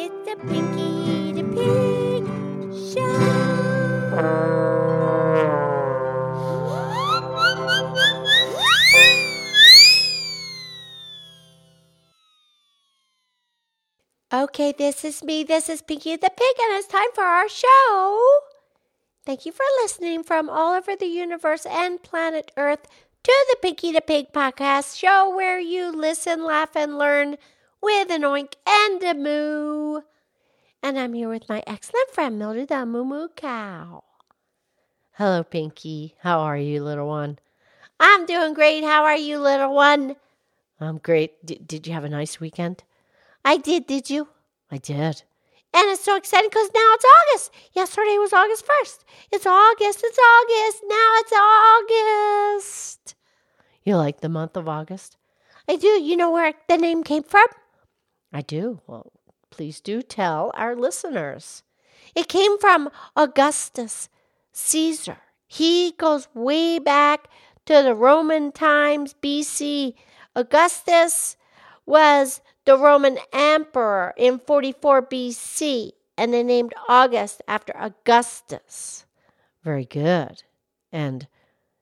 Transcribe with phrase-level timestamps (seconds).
[0.00, 2.22] It's the Pinky the Pig
[2.94, 3.10] Show.
[14.32, 15.42] Okay, this is me.
[15.42, 18.20] This is Pinky the Pig, and it's time for our show.
[19.26, 22.86] Thank you for listening from all over the universe and planet Earth
[23.24, 27.36] to the Pinky the Pig podcast show where you listen, laugh, and learn
[27.82, 30.00] with an oink and a moo.
[30.82, 34.04] And I'm here with my excellent friend Mildred the Moo Moo Cow.
[35.12, 36.14] Hello, Pinky.
[36.20, 37.38] How are you, little one?
[37.98, 38.84] I'm doing great.
[38.84, 40.14] How are you, little one?
[40.80, 41.44] I'm great.
[41.44, 42.84] D- did you have a nice weekend?
[43.44, 43.86] I did.
[43.86, 44.28] Did you?
[44.70, 45.22] I did.
[45.74, 47.50] And it's so exciting because now it's August.
[47.72, 48.98] Yesterday was August 1st.
[49.32, 50.00] It's August.
[50.04, 50.82] It's August.
[50.86, 53.14] Now it's August.
[53.82, 55.16] You like the month of August?
[55.68, 55.88] I do.
[55.88, 57.46] You know where the name came from?
[58.32, 58.80] I do.
[58.86, 59.12] Well,
[59.50, 61.62] please do tell our listeners.
[62.14, 64.08] It came from Augustus
[64.52, 65.18] Caesar.
[65.46, 67.28] He goes way back
[67.66, 69.94] to the Roman times, BC.
[70.34, 71.36] Augustus
[71.86, 79.06] was the Roman emperor in 44 BC, and they named August after Augustus.
[79.62, 80.42] Very good.
[80.92, 81.26] And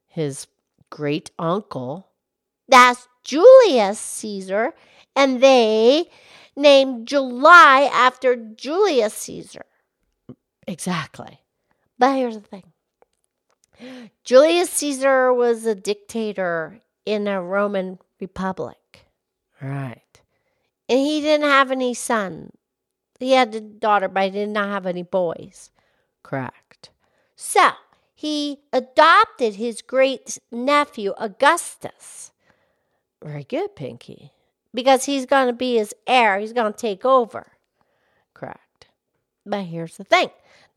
[0.06, 0.47] his
[0.91, 2.08] great uncle,
[2.69, 4.75] that's Julius Caesar,
[5.17, 6.05] and they
[6.55, 9.64] named July after Julius Caesar.
[10.69, 11.41] Exactly.
[11.98, 12.64] But here's the thing
[14.25, 19.06] Julius Caesar was a dictator in a Roman republic.
[19.61, 20.03] Right.
[20.89, 22.53] And he didn't have any son.
[23.19, 25.70] He had a daughter, but he did not have any boys.
[26.22, 26.91] Correct.
[27.34, 27.70] So
[28.14, 32.33] he adopted his great nephew, Augustus.
[33.22, 34.33] Very good, Pinky.
[34.77, 37.52] Because he's going to be his heir, he's going to take over.
[38.34, 38.88] Correct.
[39.46, 40.28] But here's the thing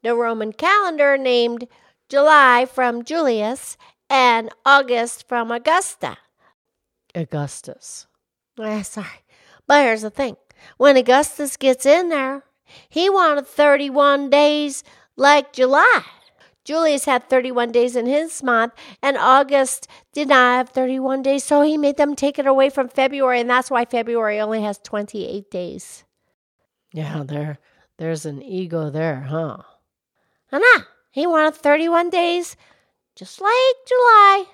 [0.02, 1.68] the Roman calendar named
[2.08, 3.76] July from Julius
[4.10, 6.18] and August from Augusta.
[7.14, 8.08] Augustus.
[8.58, 9.26] Ah, sorry.
[9.68, 10.38] But here's the thing
[10.78, 12.44] when Augustus gets in there,
[12.88, 14.84] he wanted 31 days
[15.18, 16.04] like July.
[16.70, 21.64] Julius had 31 days in his month, and August did not have 31 days, so
[21.64, 25.50] he made them take it away from February, and that's why February only has 28
[25.50, 26.04] days.
[26.94, 27.58] Yeah, there,
[27.98, 29.58] there's an ego there, huh?
[30.52, 32.56] And ah, he wanted 31 days,
[33.16, 34.46] just like July.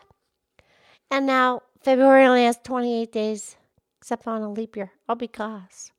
[1.11, 3.57] And now February only has 28 days,
[3.99, 5.91] except on a leap year, all because.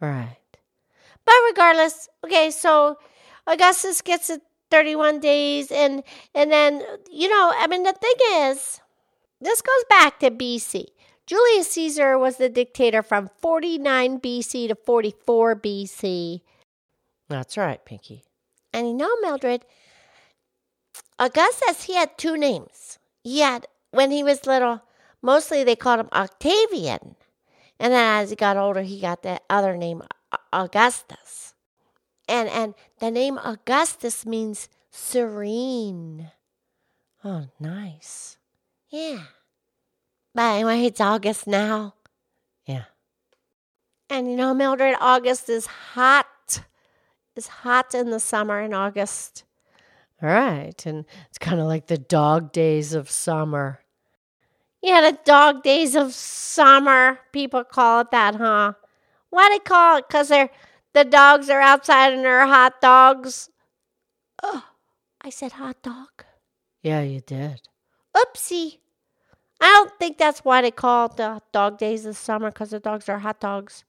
[0.00, 0.38] Right.
[1.26, 2.96] But regardless, okay, so
[3.46, 4.40] Augustus gets it
[4.70, 6.02] 31 days and
[6.34, 8.14] and then you know i mean the thing
[8.48, 8.80] is
[9.40, 10.84] this goes back to bc
[11.26, 16.40] julius caesar was the dictator from 49 bc to 44 bc
[17.28, 18.24] that's right pinky.
[18.72, 19.64] And you know mildred
[21.18, 22.98] augustus he had two names.
[23.22, 24.82] He had when he was little
[25.20, 27.16] mostly they called him octavian.
[27.78, 30.02] And then as he got older he got that other name
[30.52, 31.47] augustus
[32.28, 36.30] and and the name Augustus means serene.
[37.24, 38.36] Oh, nice.
[38.90, 39.22] Yeah.
[40.34, 41.94] But anyway, it's August now.
[42.66, 42.84] Yeah.
[44.08, 46.26] And you know, Mildred, August is hot.
[47.34, 49.44] It's hot in the summer in August.
[50.22, 50.86] All right.
[50.86, 53.80] And it's kind of like the dog days of summer.
[54.82, 57.18] Yeah, the dog days of summer.
[57.32, 58.72] People call it that, huh?
[59.30, 60.08] Why do they call it?
[60.08, 60.50] Because they're
[60.94, 63.50] the dogs are outside and they're hot dogs.
[64.42, 64.64] Oh,
[65.20, 66.24] I said hot dog.
[66.82, 67.62] Yeah, you did.
[68.16, 68.78] Oopsie.
[69.60, 72.80] I don't think that's why they call it the dog days of summer because the
[72.80, 73.84] dogs are hot dogs.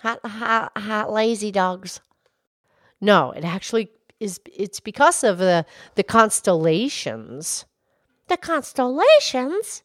[0.00, 2.00] Hot, hot, hot, lazy dogs.
[3.00, 3.88] No, it actually
[4.20, 4.40] is.
[4.54, 5.64] It's because of the
[5.94, 7.64] the constellations.
[8.28, 9.82] The constellations.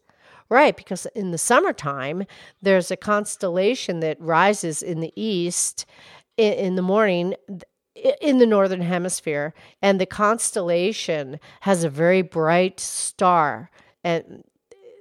[0.49, 2.25] Right, because in the summertime,
[2.61, 5.85] there's a constellation that rises in the east
[6.37, 7.35] in, the morning
[8.21, 13.69] in the northern hemisphere and the constellation has a very bright star
[14.03, 14.43] and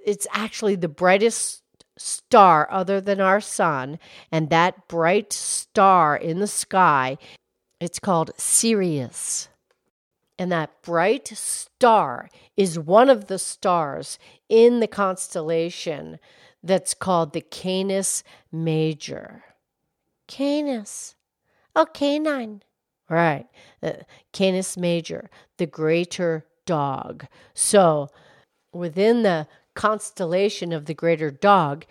[0.05, 1.62] it's actually the brightest
[1.97, 3.99] star other than our sun
[4.32, 7.17] and that bright star in the sky
[7.79, 9.49] it's called Sirius
[10.41, 14.19] and that bright star is one of the stars
[14.49, 16.19] in the constellation
[16.62, 19.44] that's called the Canis Major.
[20.26, 21.15] Canis.
[21.75, 22.63] Oh, canine.
[23.09, 23.47] Right.
[23.83, 23.93] Uh,
[24.33, 27.27] Canis major, the greater dog.
[27.55, 28.09] So,
[28.73, 31.87] within the constellation of the greater dog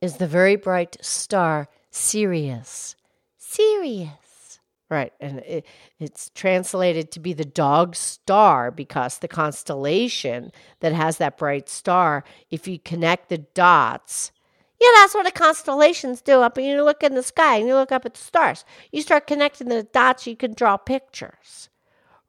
[0.00, 2.96] is the very bright star Sirius.
[3.36, 4.58] Sirius.
[4.88, 5.12] Right.
[5.20, 5.66] And it,
[6.00, 12.24] it's translated to be the dog star because the constellation that has that bright star,
[12.50, 14.32] if you connect the dots,
[14.80, 16.40] yeah, that's what the constellations do.
[16.40, 18.64] Up and you look in the sky and you look up at the stars.
[18.90, 21.68] You start connecting the dots, you can draw pictures.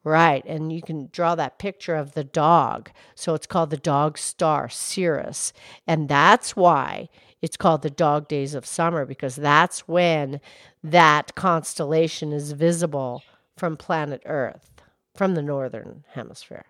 [0.04, 2.90] Right, and you can draw that picture of the dog.
[3.14, 5.52] So it's called the dog star, Sirius.
[5.86, 7.08] And that's why
[7.40, 10.40] it's called the dog days of summer, because that's when
[10.82, 13.22] that constellation is visible
[13.56, 14.82] from planet Earth,
[15.14, 16.66] from the northern hemisphere.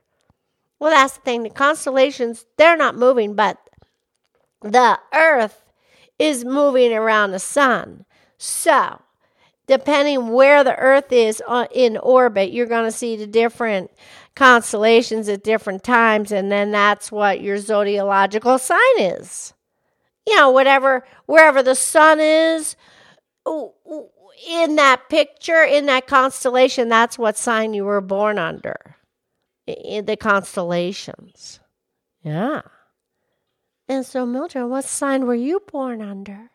[0.78, 1.43] Well, that's the thing.
[1.43, 3.58] The constellations, they're not moving, but
[4.61, 5.62] the Earth
[6.22, 8.04] is moving around the sun.
[8.38, 9.00] So
[9.66, 13.90] depending where the Earth is uh, in orbit, you're going to see the different
[14.36, 19.52] constellations at different times, and then that's what your zodiacal sign is.
[20.26, 22.76] You know, whatever, wherever the sun is
[24.48, 28.96] in that picture, in that constellation, that's what sign you were born under.
[29.66, 31.60] In the constellations.
[32.22, 32.62] Yeah.
[33.92, 36.50] And so, Mildred, what sign were you born under?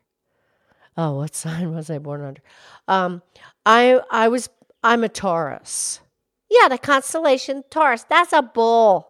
[0.98, 2.42] Oh, what sign was I born under?
[2.88, 3.22] Um,
[3.64, 4.50] I I was
[4.84, 6.00] I'm a Taurus.
[6.50, 8.06] Yeah, the constellation Taurus.
[8.10, 9.10] That's a bull.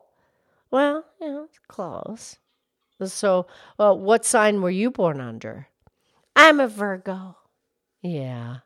[0.72, 2.36] Well, you know, it's close.
[3.02, 3.48] So,
[3.80, 5.70] uh, what sign were you born under?
[6.36, 7.38] I'm a Virgo.
[8.02, 8.58] Yeah.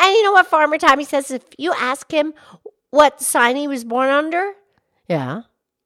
[0.00, 1.30] And you know what Farmer Tommy says?
[1.30, 2.34] If you ask him
[2.90, 4.54] what sign he was born under,
[5.06, 5.42] yeah.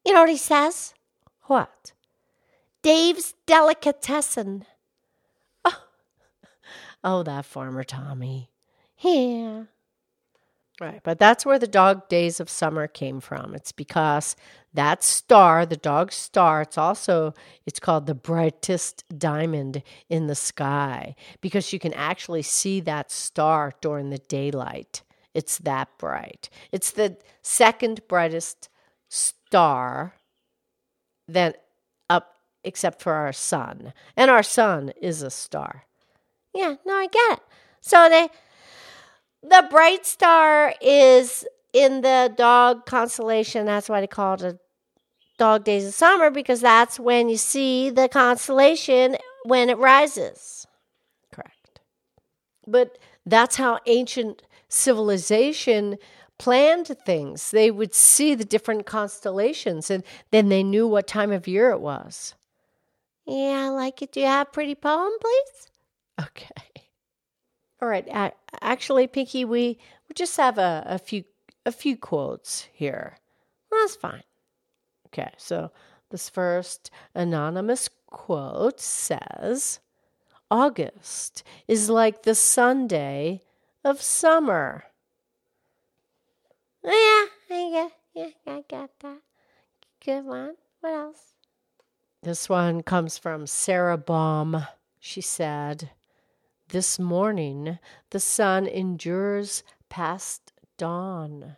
[0.06, 0.94] You know what he says?
[1.42, 1.92] What?
[2.86, 4.64] Dave's delicatessen.
[5.64, 5.82] Oh,
[7.02, 8.48] oh that farmer Tommy.
[9.00, 9.64] Yeah.
[10.80, 13.56] Right, but that's where the dog days of summer came from.
[13.56, 14.36] It's because
[14.72, 17.34] that star, the dog star, it's also
[17.66, 23.72] it's called the brightest diamond in the sky because you can actually see that star
[23.80, 25.02] during the daylight.
[25.34, 26.48] It's that bright.
[26.70, 28.68] It's the second brightest
[29.08, 30.14] star
[31.34, 31.65] up
[32.66, 33.92] except for our sun.
[34.16, 35.84] And our sun is a star.
[36.54, 37.44] Yeah, no, I get it.
[37.80, 38.28] So they
[39.42, 43.66] the bright star is in the dog constellation.
[43.66, 44.58] That's why they call it a
[45.38, 50.66] dog days of summer because that's when you see the constellation when it rises.
[51.32, 51.80] Correct.
[52.66, 55.98] But that's how ancient civilization
[56.38, 57.50] planned things.
[57.50, 61.80] They would see the different constellations and then they knew what time of year it
[61.80, 62.34] was.
[63.26, 64.12] Yeah, I like it.
[64.12, 65.70] Do you have a pretty poem, please?
[66.20, 66.86] Okay.
[67.82, 68.06] All right.
[68.62, 69.78] Actually, Pinky, we,
[70.08, 71.24] we just have a, a few
[71.66, 73.18] a few quotes here.
[73.70, 74.22] that's fine.
[75.08, 75.30] Okay.
[75.36, 75.72] So
[76.10, 79.80] this first anonymous quote says,
[80.50, 83.42] "August is like the Sunday
[83.84, 84.84] of summer."
[86.84, 89.18] Yeah, I got, yeah, I got that.
[90.04, 90.54] Good one.
[90.80, 91.35] What else?
[92.22, 94.66] This one comes from Sara Baume.
[94.98, 95.90] She said,
[96.68, 97.78] this morning,
[98.10, 101.56] the sun endures past dawn.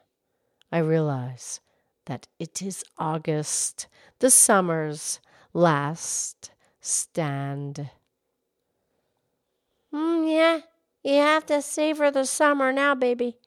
[0.70, 1.60] I realize
[2.04, 3.86] that it is August,
[4.18, 5.20] the summer's
[5.54, 6.50] last
[6.80, 7.90] stand.
[9.94, 10.60] Mm, yeah,
[11.02, 13.38] you have to savor the summer now, baby.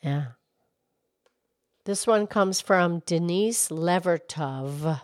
[0.00, 0.26] Yeah.
[1.84, 5.00] This one comes from Denise Levertov.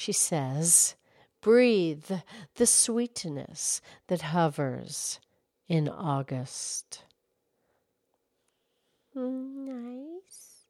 [0.00, 0.94] She says,
[1.42, 2.10] Breathe
[2.54, 5.20] the sweetness that hovers
[5.68, 7.04] in August.
[9.14, 10.64] Nice.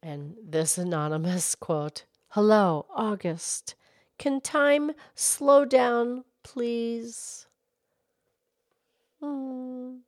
[0.00, 3.74] And this anonymous quote Hello, August.
[4.20, 7.48] Can time slow down, please?
[9.20, 10.02] Mm.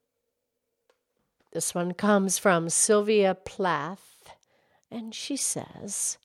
[1.51, 4.37] This one comes from Sylvia Plath,
[4.89, 6.17] and she says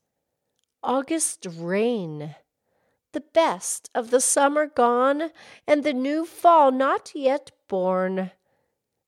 [0.86, 2.36] August rain
[3.15, 5.32] the best of the summer gone,
[5.65, 8.32] and the new fall not yet born,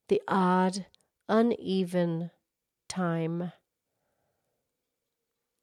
[0.07, 0.85] the odd,
[1.27, 2.31] uneven
[2.87, 3.51] time.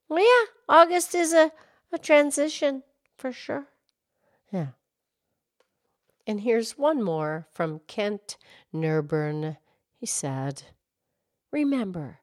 [0.09, 1.53] Well, yeah, August is a,
[1.91, 2.83] a transition
[3.17, 3.67] for sure.
[4.53, 4.69] Yeah.
[6.27, 8.37] And here's one more from Kent
[8.75, 9.57] Nerburn.
[9.97, 10.65] He said,
[11.51, 12.19] Remember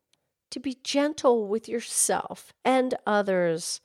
[0.51, 3.81] to be gentle with yourself and others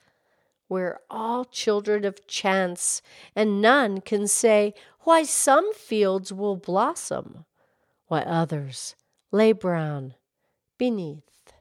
[0.68, 3.00] we're all children of chance,
[3.36, 7.44] and none can say why some fields will blossom,
[8.08, 8.96] why others
[9.30, 10.14] lay brown
[10.76, 11.52] beneath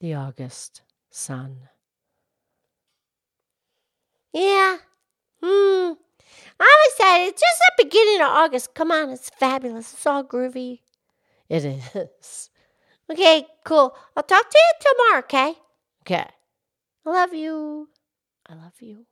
[0.00, 1.68] the August sun.
[4.34, 4.76] Yeah.
[5.42, 5.92] Hmm.
[6.60, 7.28] I'm excited.
[7.28, 8.74] It's just the beginning of August.
[8.74, 9.94] Come on, it's fabulous.
[9.94, 10.80] It's all groovy.
[11.48, 12.50] It is.
[13.10, 13.96] Okay, cool.
[14.16, 15.54] I'll talk to you tomorrow, okay?
[16.02, 16.28] Okay.
[17.06, 17.88] I love you.
[18.48, 19.06] I love you.